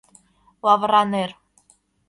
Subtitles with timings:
[0.65, 1.31] Лавыра нер!..